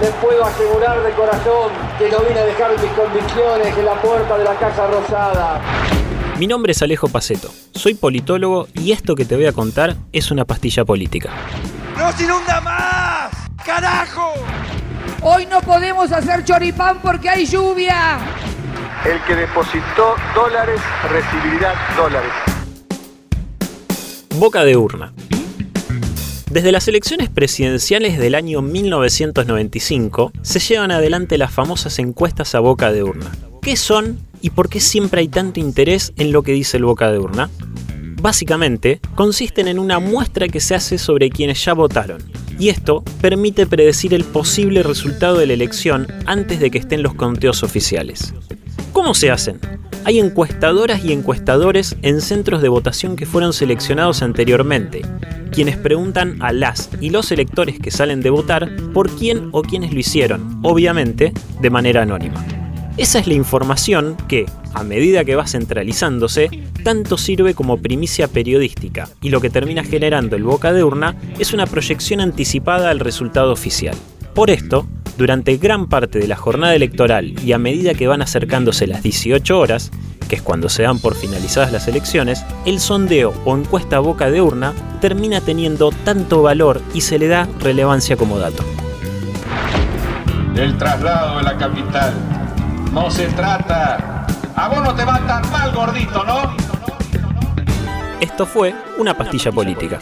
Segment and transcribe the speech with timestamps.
[0.00, 4.38] les puedo asegurar de corazón que no vine a dejar mis convicciones en la puerta
[4.38, 5.60] de la Casa Rosada.
[6.38, 10.30] Mi nombre es Alejo Paceto, soy politólogo y esto que te voy a contar es
[10.30, 11.30] una pastilla política.
[11.96, 13.30] ¡No se inunda más!
[13.64, 14.34] ¡Carajo!
[15.22, 18.18] Hoy no podemos hacer choripán porque hay lluvia.
[19.04, 20.80] El que depositó dólares
[21.10, 22.30] recibirá dólares.
[24.36, 25.12] Boca de urna.
[26.50, 32.90] Desde las elecciones presidenciales del año 1995 se llevan adelante las famosas encuestas a boca
[32.90, 33.30] de urna.
[33.60, 37.12] ¿Qué son y por qué siempre hay tanto interés en lo que dice el boca
[37.12, 37.50] de urna?
[38.22, 42.22] Básicamente, consisten en una muestra que se hace sobre quienes ya votaron,
[42.58, 47.14] y esto permite predecir el posible resultado de la elección antes de que estén los
[47.14, 48.32] conteos oficiales.
[48.92, 49.60] ¿Cómo se hacen?
[50.04, 55.02] Hay encuestadoras y encuestadores en centros de votación que fueron seleccionados anteriormente,
[55.52, 59.92] quienes preguntan a las y los electores que salen de votar por quién o quiénes
[59.92, 62.44] lo hicieron, obviamente de manera anónima.
[62.96, 66.48] Esa es la información que, a medida que va centralizándose,
[66.82, 71.52] tanto sirve como primicia periodística, y lo que termina generando el boca de urna es
[71.52, 73.94] una proyección anticipada al resultado oficial.
[74.34, 74.86] Por esto,
[75.18, 79.58] durante gran parte de la jornada electoral y a medida que van acercándose las 18
[79.58, 79.90] horas,
[80.28, 84.40] que es cuando se dan por finalizadas las elecciones, el sondeo o encuesta boca de
[84.40, 88.64] urna termina teniendo tanto valor y se le da relevancia como dato.
[90.54, 92.14] El traslado de la capital.
[92.92, 94.24] No se trata.
[94.54, 96.56] A vos no te va tan mal, gordito, ¿no?
[98.20, 99.98] Esto fue una pastilla política.